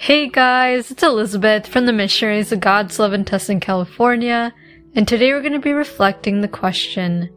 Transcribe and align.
Hey 0.00 0.28
guys, 0.28 0.92
it's 0.92 1.02
Elizabeth 1.02 1.66
from 1.66 1.86
the 1.86 1.92
Missionaries 1.92 2.52
of 2.52 2.60
God's 2.60 3.00
Love 3.00 3.12
and 3.12 3.26
Test 3.26 3.50
in 3.50 3.58
California, 3.58 4.54
and 4.94 5.08
today 5.08 5.32
we're 5.32 5.40
going 5.42 5.54
to 5.54 5.58
be 5.58 5.72
reflecting 5.72 6.40
the 6.40 6.46
question 6.46 7.28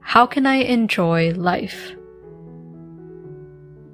How 0.00 0.26
can 0.26 0.44
I 0.44 0.56
enjoy 0.56 1.30
life? 1.34 1.92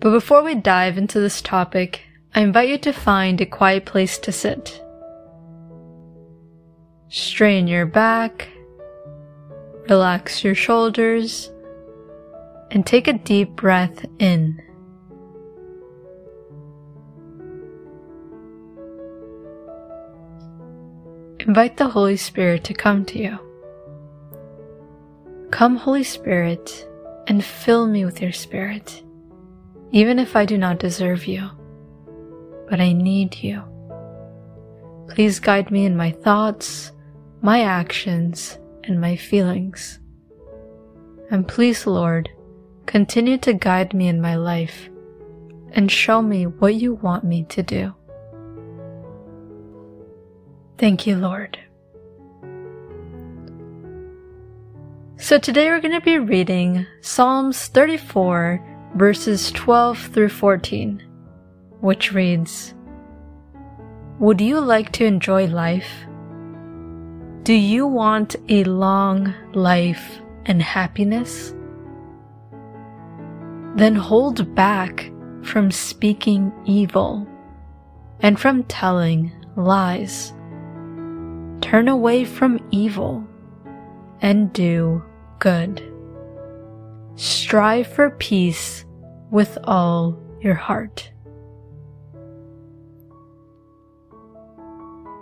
But 0.00 0.12
before 0.12 0.42
we 0.42 0.54
dive 0.54 0.96
into 0.96 1.20
this 1.20 1.42
topic, 1.42 2.04
I 2.34 2.40
invite 2.40 2.70
you 2.70 2.78
to 2.78 2.92
find 2.94 3.38
a 3.42 3.46
quiet 3.46 3.84
place 3.84 4.16
to 4.20 4.32
sit. 4.32 4.82
Strain 7.10 7.68
your 7.68 7.84
back, 7.84 8.48
relax 9.90 10.42
your 10.42 10.54
shoulders, 10.54 11.50
and 12.70 12.86
take 12.86 13.08
a 13.08 13.12
deep 13.12 13.50
breath 13.50 14.06
in. 14.18 14.62
Invite 21.46 21.76
the 21.76 21.86
Holy 21.86 22.16
Spirit 22.16 22.64
to 22.64 22.74
come 22.74 23.04
to 23.04 23.20
you. 23.20 23.38
Come, 25.52 25.76
Holy 25.76 26.02
Spirit, 26.02 26.88
and 27.28 27.44
fill 27.44 27.86
me 27.86 28.04
with 28.04 28.20
your 28.20 28.32
Spirit, 28.32 29.04
even 29.92 30.18
if 30.18 30.34
I 30.34 30.44
do 30.44 30.58
not 30.58 30.80
deserve 30.80 31.28
you, 31.28 31.48
but 32.68 32.80
I 32.80 32.92
need 32.92 33.36
you. 33.44 33.62
Please 35.08 35.38
guide 35.38 35.70
me 35.70 35.84
in 35.84 35.96
my 35.96 36.10
thoughts, 36.10 36.90
my 37.42 37.62
actions, 37.62 38.58
and 38.82 39.00
my 39.00 39.14
feelings. 39.14 40.00
And 41.30 41.46
please, 41.46 41.86
Lord, 41.86 42.28
continue 42.86 43.38
to 43.38 43.52
guide 43.52 43.94
me 43.94 44.08
in 44.08 44.20
my 44.20 44.34
life 44.34 44.88
and 45.70 45.92
show 45.92 46.22
me 46.22 46.46
what 46.46 46.74
you 46.74 46.94
want 46.94 47.22
me 47.22 47.44
to 47.50 47.62
do. 47.62 47.94
Thank 50.78 51.06
you, 51.06 51.16
Lord. 51.16 51.58
So 55.16 55.38
today 55.38 55.70
we're 55.70 55.80
going 55.80 55.98
to 55.98 56.04
be 56.04 56.18
reading 56.18 56.86
Psalms 57.00 57.68
34, 57.68 58.92
verses 58.94 59.50
12 59.52 59.98
through 60.12 60.28
14, 60.28 61.02
which 61.80 62.12
reads 62.12 62.74
Would 64.18 64.42
you 64.42 64.60
like 64.60 64.92
to 64.92 65.06
enjoy 65.06 65.46
life? 65.46 65.90
Do 67.44 67.54
you 67.54 67.86
want 67.86 68.36
a 68.50 68.64
long 68.64 69.32
life 69.54 70.20
and 70.44 70.60
happiness? 70.60 71.54
Then 73.76 73.96
hold 73.96 74.54
back 74.54 75.10
from 75.42 75.70
speaking 75.70 76.52
evil 76.66 77.26
and 78.20 78.38
from 78.38 78.64
telling 78.64 79.32
lies. 79.56 80.34
Turn 81.60 81.88
away 81.88 82.24
from 82.24 82.60
evil 82.70 83.26
and 84.20 84.52
do 84.52 85.02
good. 85.38 85.82
Strive 87.16 87.86
for 87.86 88.10
peace 88.10 88.84
with 89.30 89.58
all 89.64 90.18
your 90.40 90.54
heart. 90.54 91.10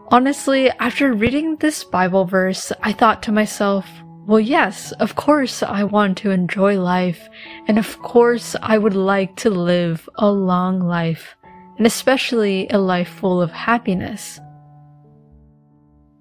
Honestly, 0.08 0.70
after 0.78 1.12
reading 1.12 1.56
this 1.56 1.82
Bible 1.82 2.24
verse, 2.24 2.72
I 2.82 2.92
thought 2.92 3.22
to 3.24 3.32
myself, 3.32 3.88
well, 4.26 4.40
yes, 4.40 4.92
of 4.92 5.16
course 5.16 5.62
I 5.62 5.84
want 5.84 6.18
to 6.18 6.30
enjoy 6.30 6.78
life, 6.80 7.28
and 7.68 7.78
of 7.78 7.98
course 8.00 8.54
I 8.62 8.78
would 8.78 8.94
like 8.94 9.36
to 9.36 9.50
live 9.50 10.08
a 10.14 10.30
long 10.30 10.80
life, 10.80 11.36
and 11.76 11.86
especially 11.86 12.68
a 12.68 12.78
life 12.78 13.08
full 13.08 13.42
of 13.42 13.50
happiness. 13.50 14.40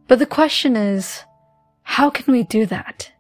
But 0.08 0.20
the 0.20 0.26
question 0.26 0.76
is, 0.76 1.23
how 1.84 2.09
can 2.09 2.31
we 2.31 2.44
do 2.44 2.66
that? 2.68 3.12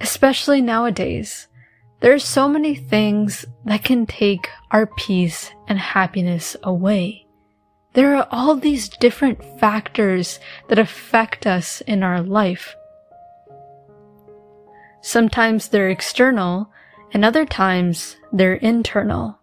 Especially 0.00 0.60
nowadays, 0.60 1.48
there 2.00 2.14
are 2.14 2.20
so 2.20 2.48
many 2.48 2.74
things 2.74 3.44
that 3.64 3.82
can 3.82 4.06
take 4.06 4.48
our 4.70 4.86
peace 4.86 5.50
and 5.66 5.78
happiness 5.78 6.56
away. 6.62 7.26
There 7.94 8.14
are 8.14 8.28
all 8.30 8.54
these 8.54 8.88
different 8.88 9.42
factors 9.58 10.38
that 10.68 10.78
affect 10.78 11.46
us 11.46 11.80
in 11.80 12.02
our 12.02 12.22
life. 12.22 12.76
Sometimes 15.00 15.68
they're 15.68 15.90
external, 15.90 16.70
and 17.12 17.24
other 17.24 17.44
times 17.44 18.16
they're 18.32 18.54
internal. 18.54 19.37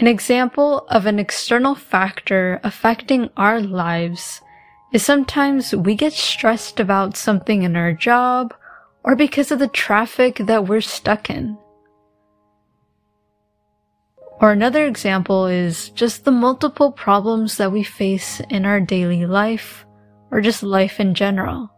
An 0.00 0.08
example 0.08 0.86
of 0.88 1.06
an 1.06 1.20
external 1.20 1.76
factor 1.76 2.60
affecting 2.64 3.30
our 3.36 3.60
lives 3.60 4.40
is 4.92 5.04
sometimes 5.04 5.74
we 5.74 5.94
get 5.94 6.12
stressed 6.12 6.80
about 6.80 7.16
something 7.16 7.62
in 7.62 7.76
our 7.76 7.92
job 7.92 8.52
or 9.04 9.14
because 9.14 9.52
of 9.52 9.60
the 9.60 9.68
traffic 9.68 10.38
that 10.38 10.66
we're 10.66 10.80
stuck 10.80 11.30
in. 11.30 11.56
Or 14.40 14.50
another 14.50 14.84
example 14.84 15.46
is 15.46 15.90
just 15.90 16.24
the 16.24 16.32
multiple 16.32 16.90
problems 16.90 17.56
that 17.58 17.70
we 17.70 17.84
face 17.84 18.40
in 18.50 18.64
our 18.64 18.80
daily 18.80 19.26
life 19.26 19.86
or 20.32 20.40
just 20.40 20.64
life 20.64 20.98
in 20.98 21.14
general. 21.14 21.70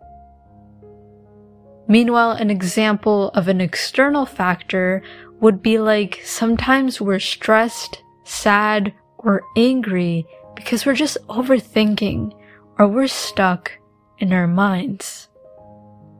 Meanwhile, 1.86 2.32
an 2.32 2.50
example 2.50 3.28
of 3.34 3.46
an 3.46 3.60
external 3.60 4.24
factor 4.24 5.02
would 5.40 5.60
be 5.60 5.78
like 5.78 6.22
sometimes 6.24 6.98
we're 6.98 7.18
stressed 7.18 8.02
sad, 8.26 8.92
or 9.18 9.42
angry 9.56 10.26
because 10.54 10.84
we're 10.84 10.94
just 10.94 11.18
overthinking 11.28 12.32
or 12.78 12.86
we're 12.86 13.06
stuck 13.06 13.72
in 14.18 14.32
our 14.32 14.46
minds. 14.46 15.28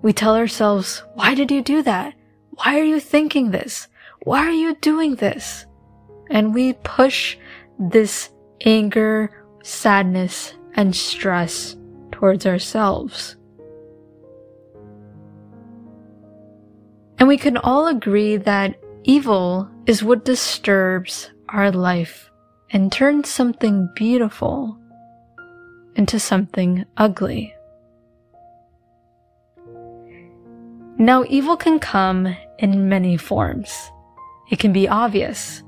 We 0.03 0.13
tell 0.13 0.37
ourselves, 0.37 1.03
why 1.15 1.35
did 1.35 1.51
you 1.51 1.63
do 1.63 1.83
that? 1.83 2.15
Why 2.51 2.79
are 2.79 2.85
you 2.85 3.01
thinking 3.01 3.51
this? 3.51 3.89
Why 4.25 4.47
are 4.47 4.53
you 4.53 4.75
doing 4.77 5.17
this? 5.17 5.67
And 6.31 6.55
we 6.55 6.75
push 6.75 7.37
this 7.79 8.31
anger, 8.65 9.45
sadness, 9.63 10.55
and 10.75 10.95
stress 10.95 11.77
towards 12.13 12.47
ourselves. 12.47 13.37
And 17.19 17.29
we 17.29 17.39
can 17.39 17.57
all 17.57 17.87
agree 17.87 18.37
that 18.37 18.79
evil 19.05 19.71
is 19.87 20.03
what 20.03 20.25
disturbs 20.25 21.31
our 21.49 21.71
life 21.71 22.31
and 22.71 22.91
turn 22.91 23.25
something 23.25 23.89
beautiful 23.95 24.79
into 25.95 26.19
something 26.19 26.85
ugly. 26.97 27.55
Now, 30.99 31.25
evil 31.29 31.57
can 31.57 31.79
come 31.79 32.37
in 32.59 32.89
many 32.89 33.17
forms. 33.17 33.91
It 34.51 34.59
can 34.59 34.73
be 34.73 34.89
obvious. 34.89 35.63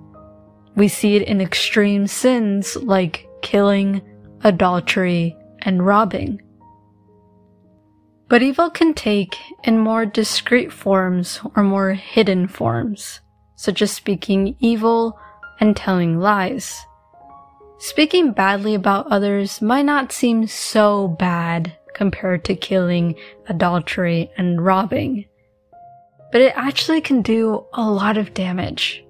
We 0.74 0.88
see 0.88 1.16
it 1.16 1.22
in 1.22 1.40
extreme 1.40 2.06
sins 2.06 2.76
like 2.76 3.28
killing, 3.42 4.00
adultery, 4.42 5.36
and 5.62 5.84
robbing. 5.84 6.40
But 8.28 8.42
evil 8.42 8.70
can 8.70 8.94
take 8.94 9.36
in 9.64 9.78
more 9.78 10.06
discreet 10.06 10.72
forms 10.72 11.40
or 11.56 11.62
more 11.62 11.92
hidden 11.92 12.46
forms, 12.46 13.20
such 13.56 13.82
as 13.82 13.90
speaking 13.90 14.56
evil 14.60 15.18
and 15.60 15.76
telling 15.76 16.18
lies. 16.18 16.84
Speaking 17.78 18.32
badly 18.32 18.74
about 18.74 19.06
others 19.06 19.62
might 19.62 19.84
not 19.84 20.12
seem 20.12 20.46
so 20.46 21.08
bad 21.08 21.76
compared 21.94 22.44
to 22.44 22.54
killing, 22.54 23.14
adultery, 23.48 24.30
and 24.36 24.64
robbing, 24.64 25.26
but 26.32 26.40
it 26.40 26.52
actually 26.56 27.00
can 27.00 27.22
do 27.22 27.64
a 27.72 27.88
lot 27.88 28.16
of 28.16 28.34
damage. 28.34 29.04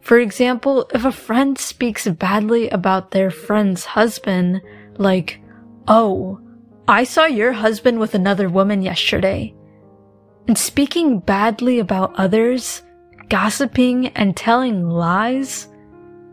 For 0.00 0.18
example, 0.18 0.88
if 0.94 1.04
a 1.04 1.10
friend 1.10 1.58
speaks 1.58 2.06
badly 2.06 2.68
about 2.70 3.10
their 3.10 3.30
friend's 3.30 3.84
husband, 3.84 4.62
like, 4.98 5.40
Oh, 5.88 6.40
I 6.88 7.02
saw 7.02 7.26
your 7.26 7.52
husband 7.52 7.98
with 7.98 8.14
another 8.14 8.48
woman 8.48 8.82
yesterday. 8.82 9.52
And 10.46 10.56
speaking 10.56 11.18
badly 11.18 11.80
about 11.80 12.14
others, 12.16 12.82
gossiping 13.28 14.08
and 14.08 14.36
telling 14.36 14.88
lies, 14.88 15.66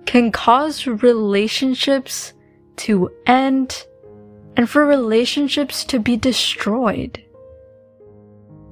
can 0.06 0.32
cause 0.32 0.86
relationships 0.88 2.34
to 2.78 3.12
end 3.26 3.86
and 4.56 4.70
for 4.70 4.86
relationships 4.86 5.84
to 5.86 6.00
be 6.00 6.18
destroyed. 6.18 7.24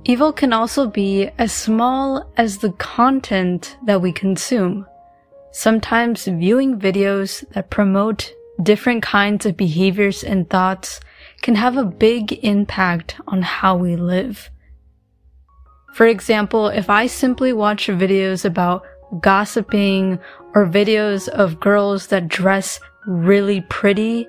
Evil 0.03 0.33
can 0.33 0.51
also 0.51 0.87
be 0.87 1.29
as 1.37 1.51
small 1.51 2.31
as 2.37 2.57
the 2.57 2.71
content 2.73 3.77
that 3.85 4.01
we 4.01 4.11
consume. 4.11 4.85
Sometimes 5.51 6.25
viewing 6.25 6.79
videos 6.79 7.47
that 7.53 7.69
promote 7.69 8.33
different 8.63 9.03
kinds 9.03 9.45
of 9.45 9.57
behaviors 9.57 10.23
and 10.23 10.49
thoughts 10.49 10.99
can 11.41 11.55
have 11.55 11.77
a 11.77 11.85
big 11.85 12.33
impact 12.43 13.15
on 13.27 13.41
how 13.41 13.75
we 13.75 13.95
live. 13.95 14.49
For 15.93 16.05
example, 16.05 16.67
if 16.67 16.89
I 16.89 17.07
simply 17.07 17.53
watch 17.53 17.87
videos 17.87 18.45
about 18.45 18.83
gossiping 19.19 20.19
or 20.55 20.65
videos 20.65 21.27
of 21.27 21.59
girls 21.59 22.07
that 22.07 22.27
dress 22.27 22.79
really 23.05 23.61
pretty, 23.61 24.27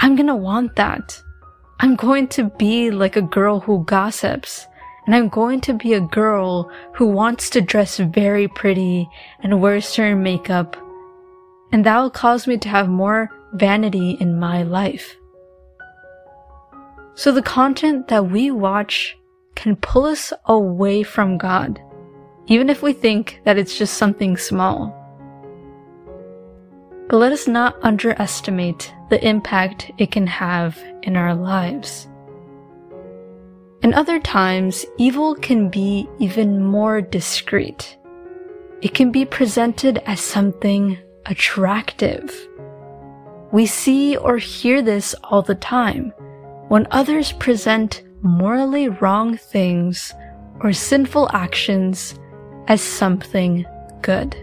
I'm 0.00 0.16
gonna 0.16 0.36
want 0.36 0.76
that. 0.76 1.22
I'm 1.80 1.96
going 1.96 2.28
to 2.28 2.50
be 2.58 2.90
like 2.90 3.16
a 3.16 3.22
girl 3.22 3.60
who 3.60 3.84
gossips. 3.84 4.66
And 5.04 5.16
I'm 5.16 5.28
going 5.28 5.60
to 5.62 5.74
be 5.74 5.94
a 5.94 6.00
girl 6.00 6.70
who 6.94 7.06
wants 7.06 7.50
to 7.50 7.60
dress 7.60 7.98
very 7.98 8.46
pretty 8.46 9.08
and 9.40 9.60
wear 9.60 9.80
certain 9.80 10.22
makeup. 10.22 10.76
And 11.72 11.84
that 11.84 11.98
will 11.98 12.10
cause 12.10 12.46
me 12.46 12.56
to 12.58 12.68
have 12.68 12.88
more 12.88 13.28
vanity 13.54 14.12
in 14.20 14.38
my 14.38 14.62
life. 14.62 15.16
So 17.14 17.32
the 17.32 17.42
content 17.42 18.08
that 18.08 18.30
we 18.30 18.50
watch 18.50 19.16
can 19.56 19.74
pull 19.76 20.04
us 20.04 20.32
away 20.46 21.02
from 21.02 21.36
God, 21.36 21.80
even 22.46 22.68
if 22.68 22.82
we 22.82 22.92
think 22.92 23.40
that 23.44 23.58
it's 23.58 23.76
just 23.76 23.94
something 23.94 24.36
small. 24.36 24.98
But 27.08 27.18
let 27.18 27.32
us 27.32 27.46
not 27.46 27.76
underestimate 27.82 28.92
the 29.10 29.24
impact 29.26 29.90
it 29.98 30.10
can 30.10 30.26
have 30.26 30.78
in 31.02 31.16
our 31.16 31.34
lives. 31.34 32.08
In 33.82 33.94
other 33.94 34.20
times, 34.20 34.86
evil 34.96 35.34
can 35.34 35.68
be 35.68 36.08
even 36.18 36.64
more 36.64 37.00
discreet. 37.00 37.96
It 38.80 38.94
can 38.94 39.10
be 39.10 39.24
presented 39.24 39.98
as 40.06 40.20
something 40.20 40.98
attractive. 41.26 42.48
We 43.52 43.66
see 43.66 44.16
or 44.16 44.38
hear 44.38 44.82
this 44.82 45.14
all 45.24 45.42
the 45.42 45.54
time 45.56 46.12
when 46.68 46.86
others 46.90 47.32
present 47.32 48.02
morally 48.22 48.88
wrong 48.88 49.36
things 49.36 50.14
or 50.60 50.72
sinful 50.72 51.28
actions 51.32 52.14
as 52.68 52.80
something 52.80 53.66
good. 54.02 54.36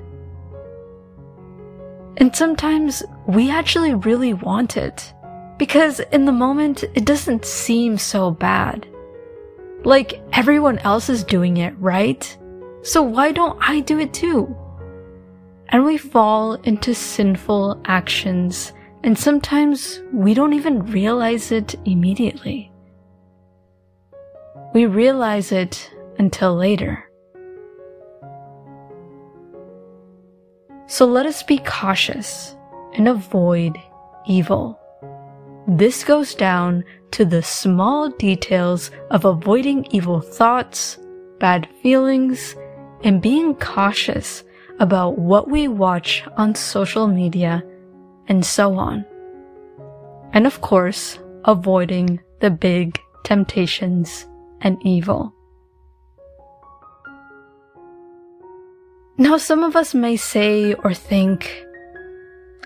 And 2.18 2.36
sometimes 2.36 3.01
we 3.27 3.50
actually 3.50 3.94
really 3.94 4.33
want 4.33 4.75
it 4.75 5.13
because 5.57 6.00
in 6.12 6.25
the 6.25 6.31
moment 6.31 6.83
it 6.94 7.06
doesn't 7.06 7.45
seem 7.45 7.98
so 7.98 8.31
bad. 8.31 8.88
Like 9.83 10.21
everyone 10.33 10.80
else 10.80 11.10
is 11.10 11.24
doing 11.24 11.57
it, 11.57 11.74
right? 11.80 12.38
So 12.81 13.01
why 13.01 13.31
don't 13.31 13.57
I 13.62 13.80
do 13.80 14.00
it 14.00 14.13
too? 14.13 14.54
And 15.69 15.86
we 15.86 15.98
fall 15.98 16.56
into 16.56 16.94
sinful 16.94 17.81
actions 17.86 18.74
and 19.04 19.18
sometimes 19.18 20.01
we 20.12 20.33
don't 20.33 20.54
even 20.54 20.92
realize 20.92 21.51
it 21.51 21.75
immediately. 21.86 22.71
We 24.74 24.86
realize 24.88 25.51
it 25.51 25.89
until 26.18 26.56
later. 26.56 27.08
So 30.89 31.06
let 31.06 31.27
us 31.27 31.44
be 31.44 31.59
cautious 31.59 32.56
and 32.95 33.07
avoid 33.07 33.77
evil. 34.25 34.80
This 35.68 36.03
goes 36.03 36.33
down 36.33 36.83
to 37.12 37.25
the 37.25 37.44
small 37.44 38.09
details 38.09 38.89
of 39.12 39.24
avoiding 39.24 39.86
evil 39.91 40.19
thoughts, 40.19 40.97
bad 41.39 41.69
feelings, 41.83 42.56
and 43.03 43.21
being 43.21 43.53
cautious 43.53 44.44
about 44.80 45.19
what 45.19 45.47
we 45.47 45.68
watch 45.68 46.24
on 46.38 46.56
social 46.56 47.06
media 47.06 47.63
and 48.27 48.44
so 48.44 48.74
on. 48.74 49.06
And 50.33 50.47
of 50.47 50.59
course, 50.62 51.19
avoiding 51.45 52.19
the 52.39 52.50
big 52.50 53.00
temptations 53.24 54.25
and 54.62 54.80
evil. 54.83 55.35
Now, 59.19 59.36
some 59.36 59.66
of 59.66 59.75
us 59.75 59.94
may 59.94 60.16
say 60.16 60.75
or 60.75 60.94
think, 60.94 61.66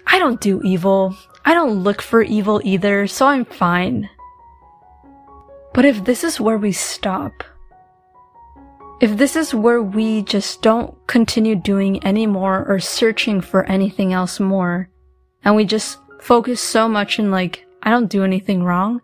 I 0.06 0.20
don't 0.20 0.40
do 0.40 0.62
evil. 0.62 1.18
I 1.44 1.56
don't 1.56 1.82
look 1.82 2.00
for 2.00 2.22
evil 2.22 2.62
either, 2.64 3.08
so 3.08 3.26
I'm 3.26 3.44
fine. 3.44 4.08
But 5.74 5.86
if 5.86 6.06
this 6.06 6.24
is 6.24 6.40
where 6.40 6.60
we 6.60 6.72
stop, 6.72 7.44
if 9.02 9.18
this 9.18 9.36
is 9.36 9.56
where 9.56 9.82
we 9.82 10.22
just 10.22 10.62
don't 10.62 10.96
continue 11.08 11.56
doing 11.56 12.04
any 12.04 12.28
more 12.28 12.64
or 12.68 12.80
searching 12.80 13.42
for 13.42 13.64
anything 13.66 14.14
else 14.14 14.40
more, 14.40 14.90
and 15.44 15.56
we 15.56 15.66
just 15.66 15.98
focus 16.22 16.62
so 16.62 16.88
much 16.88 17.18
in 17.18 17.32
like, 17.32 17.66
I 17.82 17.90
don't 17.90 18.12
do 18.12 18.24
anything 18.24 18.64
wrong, 18.64 19.02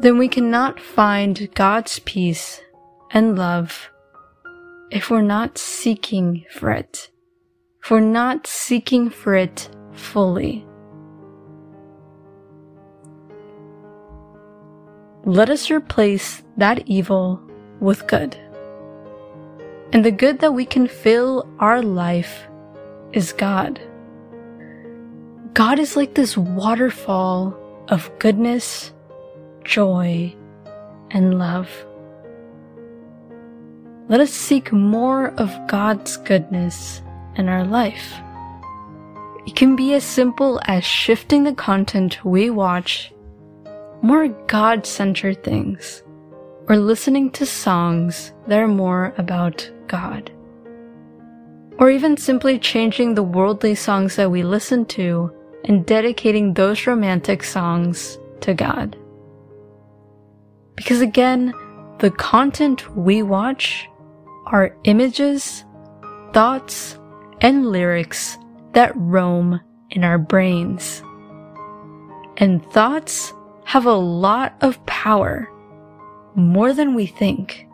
then 0.00 0.16
we 0.16 0.28
cannot 0.28 0.80
find 0.80 1.50
God's 1.54 1.98
peace 1.98 2.62
and 3.10 3.36
love 3.36 3.90
if 4.90 5.10
we're 5.10 5.22
not 5.22 5.58
seeking 5.58 6.44
for 6.50 6.70
it, 6.70 7.10
if 7.82 7.90
we're 7.90 8.00
not 8.00 8.46
seeking 8.46 9.10
for 9.10 9.34
it 9.34 9.68
fully. 9.92 10.66
Let 15.24 15.48
us 15.48 15.70
replace 15.70 16.42
that 16.58 16.86
evil 16.86 17.40
with 17.80 18.06
good. 18.06 18.36
And 19.92 20.04
the 20.04 20.10
good 20.10 20.40
that 20.40 20.52
we 20.52 20.66
can 20.66 20.86
fill 20.86 21.48
our 21.60 21.80
life 21.80 22.46
is 23.12 23.32
God. 23.32 23.80
God 25.54 25.78
is 25.78 25.96
like 25.96 26.14
this 26.14 26.36
waterfall 26.36 27.56
of 27.88 28.10
goodness, 28.18 28.92
joy, 29.64 30.34
and 31.10 31.38
love. 31.38 31.70
Let 34.06 34.20
us 34.20 34.32
seek 34.32 34.70
more 34.70 35.28
of 35.38 35.50
God's 35.66 36.18
goodness 36.18 37.02
in 37.36 37.48
our 37.48 37.64
life. 37.64 38.12
It 39.46 39.56
can 39.56 39.76
be 39.76 39.94
as 39.94 40.04
simple 40.04 40.60
as 40.64 40.84
shifting 40.84 41.44
the 41.44 41.54
content 41.54 42.24
we 42.24 42.50
watch 42.50 43.14
more 44.02 44.28
God 44.28 44.84
centered 44.84 45.42
things, 45.42 46.02
or 46.68 46.76
listening 46.76 47.30
to 47.30 47.46
songs 47.46 48.34
that 48.46 48.58
are 48.58 48.68
more 48.68 49.14
about 49.16 49.70
God. 49.86 50.30
Or 51.78 51.88
even 51.88 52.18
simply 52.18 52.58
changing 52.58 53.14
the 53.14 53.22
worldly 53.22 53.74
songs 53.74 54.16
that 54.16 54.30
we 54.30 54.42
listen 54.42 54.84
to 54.86 55.32
and 55.64 55.86
dedicating 55.86 56.52
those 56.52 56.86
romantic 56.86 57.42
songs 57.42 58.18
to 58.42 58.52
God. 58.52 58.98
Because 60.76 61.00
again, 61.00 61.54
the 62.00 62.10
content 62.10 62.94
we 62.94 63.22
watch 63.22 63.88
are 64.46 64.76
images, 64.84 65.64
thoughts, 66.32 66.98
and 67.40 67.66
lyrics 67.66 68.38
that 68.72 68.92
roam 68.96 69.60
in 69.90 70.04
our 70.04 70.18
brains. 70.18 71.02
And 72.36 72.64
thoughts 72.72 73.32
have 73.64 73.86
a 73.86 73.92
lot 73.92 74.54
of 74.60 74.84
power, 74.86 75.48
more 76.34 76.72
than 76.72 76.94
we 76.94 77.06
think. 77.06 77.66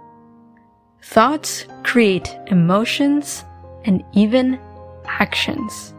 Thoughts 1.03 1.65
create 1.83 2.37
emotions 2.49 3.45
and 3.85 4.05
even 4.13 4.61
actions. 5.07 5.95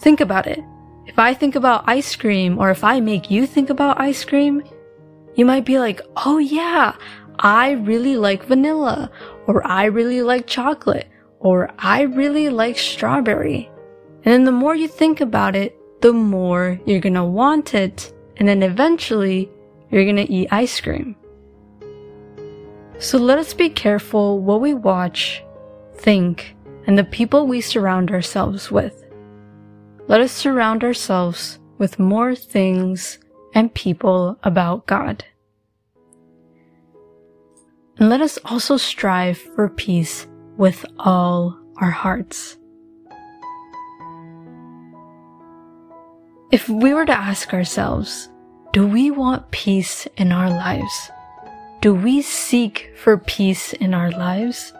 Think 0.00 0.20
about 0.20 0.46
it. 0.46 0.62
If 1.06 1.18
I 1.18 1.34
think 1.34 1.54
about 1.54 1.84
ice 1.86 2.14
cream 2.16 2.58
or 2.58 2.70
if 2.70 2.84
I 2.84 3.00
make 3.00 3.30
you 3.30 3.46
think 3.46 3.70
about 3.70 4.00
ice 4.00 4.24
cream, 4.24 4.62
you 5.34 5.44
might 5.44 5.64
be 5.64 5.78
like, 5.78 6.00
oh 6.16 6.38
yeah, 6.38 6.94
I 7.38 7.72
really 7.72 8.16
like 8.16 8.44
vanilla, 8.44 9.10
or 9.46 9.66
I 9.66 9.84
really 9.86 10.22
like 10.22 10.46
chocolate, 10.46 11.08
or 11.40 11.70
I 11.78 12.02
really 12.02 12.48
like 12.48 12.78
strawberry. 12.78 13.70
And 14.24 14.32
then 14.32 14.44
the 14.44 14.52
more 14.52 14.74
you 14.74 14.88
think 14.88 15.20
about 15.20 15.54
it, 15.54 15.76
the 16.00 16.12
more 16.12 16.80
you're 16.86 17.00
gonna 17.00 17.26
want 17.26 17.74
it, 17.74 18.12
and 18.36 18.48
then 18.48 18.62
eventually 18.62 19.50
you're 19.90 20.04
gonna 20.04 20.26
eat 20.28 20.48
ice 20.50 20.80
cream. 20.80 21.16
So 22.98 23.18
let 23.18 23.38
us 23.38 23.52
be 23.52 23.68
careful 23.68 24.38
what 24.40 24.60
we 24.60 24.72
watch, 24.72 25.42
think, 25.96 26.56
and 26.86 26.96
the 26.96 27.04
people 27.04 27.46
we 27.46 27.60
surround 27.60 28.10
ourselves 28.10 28.70
with. 28.70 29.04
Let 30.06 30.20
us 30.20 30.32
surround 30.32 30.84
ourselves 30.84 31.58
with 31.78 31.98
more 31.98 32.34
things 32.34 33.18
and 33.54 33.72
people 33.74 34.38
about 34.42 34.86
God. 34.86 35.24
And 37.98 38.08
let 38.08 38.20
us 38.20 38.38
also 38.44 38.76
strive 38.76 39.38
for 39.38 39.68
peace 39.68 40.26
with 40.56 40.84
all 40.98 41.58
our 41.76 41.90
hearts. 41.90 42.56
If 46.50 46.68
we 46.68 46.94
were 46.94 47.06
to 47.06 47.12
ask 47.12 47.52
ourselves, 47.52 48.28
do 48.72 48.86
we 48.86 49.10
want 49.10 49.50
peace 49.50 50.06
in 50.16 50.32
our 50.32 50.50
lives? 50.50 51.10
Do 51.80 51.94
we 51.94 52.22
seek 52.22 52.92
for 52.96 53.18
peace 53.18 53.72
in 53.74 53.94
our 53.94 54.10
lives? 54.10 54.72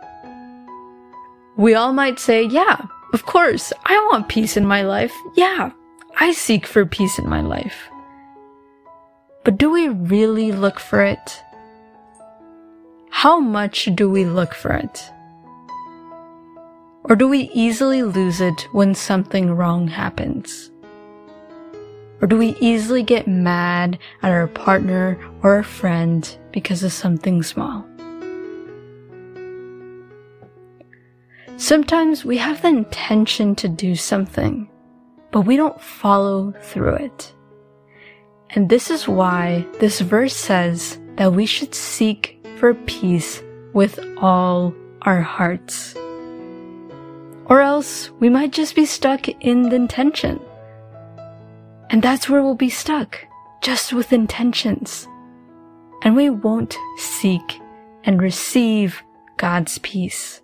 We 1.56 1.74
all 1.74 1.92
might 1.92 2.18
say, 2.18 2.44
yeah, 2.44 2.86
of 3.12 3.26
course, 3.26 3.72
I 3.84 3.96
want 4.10 4.28
peace 4.28 4.56
in 4.56 4.66
my 4.66 4.82
life. 4.82 5.14
Yeah, 5.36 5.70
I 6.16 6.32
seek 6.32 6.66
for 6.66 6.84
peace 6.84 7.18
in 7.18 7.28
my 7.28 7.42
life. 7.42 7.88
But 9.44 9.58
do 9.58 9.70
we 9.70 9.88
really 9.88 10.50
look 10.50 10.80
for 10.80 11.02
it? 11.02 11.42
How 13.16 13.38
much 13.38 13.88
do 13.94 14.10
we 14.10 14.26
look 14.26 14.54
for 14.54 14.72
it? 14.72 15.10
Or 17.04 17.14
do 17.14 17.28
we 17.28 17.48
easily 17.54 18.02
lose 18.02 18.40
it 18.40 18.68
when 18.72 18.94
something 18.94 19.52
wrong 19.52 19.86
happens? 19.86 20.72
Or 22.20 22.26
do 22.26 22.36
we 22.36 22.56
easily 22.60 23.04
get 23.04 23.28
mad 23.28 24.00
at 24.22 24.32
our 24.32 24.48
partner 24.48 25.16
or 25.42 25.58
a 25.58 25.64
friend 25.64 26.28
because 26.50 26.82
of 26.82 26.92
something 26.92 27.42
small? 27.44 27.86
Sometimes 31.56 32.24
we 32.24 32.36
have 32.36 32.60
the 32.60 32.68
intention 32.68 33.54
to 33.54 33.68
do 33.68 33.94
something, 33.94 34.68
but 35.30 35.42
we 35.42 35.56
don't 35.56 35.80
follow 35.80 36.52
through 36.60 36.96
it. 36.96 37.32
And 38.50 38.68
this 38.68 38.90
is 38.90 39.06
why 39.08 39.64
this 39.78 40.00
verse 40.00 40.36
says 40.36 40.98
that 41.14 41.32
we 41.32 41.46
should 41.46 41.76
seek 41.76 42.33
for 42.58 42.74
peace 42.74 43.42
with 43.72 43.98
all 44.18 44.74
our 45.02 45.20
hearts. 45.20 45.94
Or 47.46 47.60
else 47.60 48.10
we 48.20 48.28
might 48.28 48.52
just 48.52 48.74
be 48.74 48.86
stuck 48.86 49.28
in 49.28 49.68
the 49.68 49.76
intention. 49.76 50.40
And 51.90 52.02
that's 52.02 52.28
where 52.28 52.42
we'll 52.42 52.54
be 52.54 52.70
stuck, 52.70 53.26
just 53.62 53.92
with 53.92 54.12
intentions. 54.12 55.06
And 56.02 56.16
we 56.16 56.30
won't 56.30 56.76
seek 56.96 57.60
and 58.04 58.20
receive 58.20 59.02
God's 59.36 59.78
peace. 59.78 60.40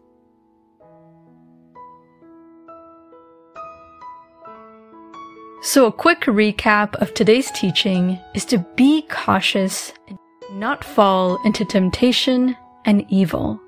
So 5.63 5.87
a 5.87 5.93
quick 5.93 6.23
recap 6.23 6.95
of 7.03 7.13
today's 7.13 7.51
teaching 7.51 8.19
is 8.35 8.47
to 8.47 8.59
be 8.77 9.03
cautious 9.03 9.93
not 10.53 10.85
fall 10.85 11.41
into 11.45 11.65
temptation 11.65 12.57
and 12.85 13.07
evil. 13.09 13.61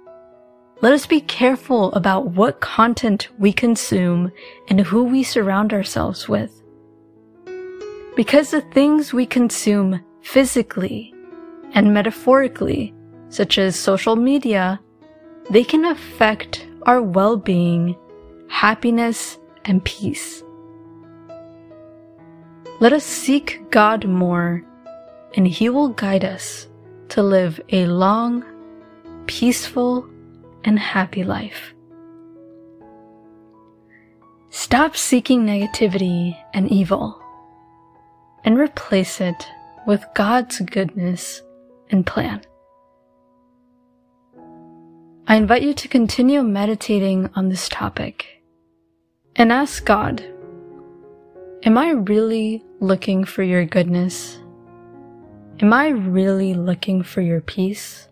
Let 0.81 0.93
us 0.93 1.07
be 1.07 1.21
careful 1.21 1.93
about 1.93 2.33
what 2.33 2.61
content 2.61 3.29
we 3.39 3.53
consume 3.53 4.33
and 4.69 4.81
who 4.81 5.05
we 5.05 5.23
surround 5.23 5.73
ourselves 5.73 6.29
with. 6.29 6.61
Because 8.17 8.51
the 8.51 8.63
things 8.63 9.13
we 9.13 9.25
consume 9.25 10.05
physically 10.23 11.15
and 11.73 11.95
metaphorically, 11.95 12.93
such 13.29 13.59
as 13.59 13.77
social 13.77 14.17
media, 14.17 14.81
they 15.51 15.63
can 15.63 15.85
affect 15.85 16.67
our 16.83 17.01
well-being, 17.01 17.97
happiness, 18.49 19.39
and 19.65 19.85
peace. 19.85 20.43
Let 22.81 22.93
us 22.93 23.05
seek 23.05 23.63
God 23.71 24.05
more, 24.05 24.65
and 25.35 25.47
He 25.47 25.69
will 25.69 25.91
guide 25.91 26.25
us 26.25 26.67
to 27.13 27.23
live 27.23 27.61
a 27.69 27.85
long, 27.85 28.43
peaceful, 29.27 30.09
and 30.65 30.79
happy 30.79 31.25
life. 31.25 31.75
Stop 34.49 34.97
seeking 34.97 35.45
negativity 35.45 36.35
and 36.55 36.73
evil 36.73 37.21
and 38.45 38.59
replace 38.59 39.21
it 39.21 39.47
with 39.87 40.03
God's 40.15 40.61
goodness 40.61 41.43
and 41.91 42.07
plan. 42.07 42.41
I 45.27 45.37
invite 45.37 45.63
you 45.63 45.75
to 45.75 45.89
continue 45.89 46.43
meditating 46.43 47.29
on 47.35 47.51
this 47.51 47.69
topic 47.69 48.43
and 49.37 49.53
ask 49.53 49.85
God, 49.85 50.25
Am 51.65 51.77
I 51.77 51.91
really 51.91 52.65
looking 52.81 53.25
for 53.25 53.43
your 53.43 53.67
goodness? 53.67 54.39
Am 55.63 55.73
I 55.73 55.89
really 55.89 56.55
looking 56.55 57.03
for 57.03 57.21
your 57.21 57.41
peace? 57.41 58.09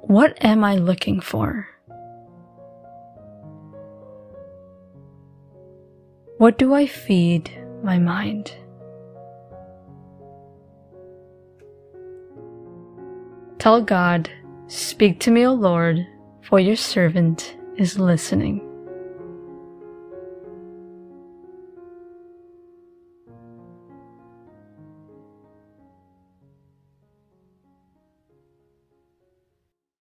What 0.00 0.42
am 0.42 0.64
I 0.64 0.76
looking 0.76 1.20
for? 1.20 1.68
What 6.38 6.58
do 6.58 6.74
I 6.74 6.86
feed 6.86 7.50
my 7.82 7.98
mind? 7.98 8.52
Tell 13.58 13.82
God, 13.82 14.30
Speak 14.68 15.20
to 15.20 15.30
me, 15.30 15.46
O 15.46 15.52
Lord, 15.52 16.06
for 16.42 16.58
your 16.58 16.76
servant 16.76 17.56
is 17.76 17.98
listening. 17.98 18.73